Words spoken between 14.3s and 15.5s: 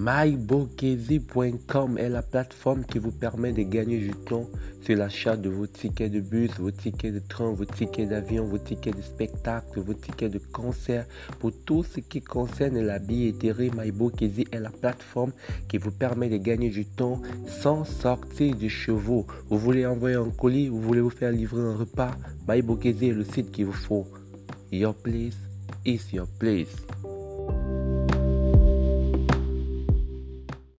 est la plateforme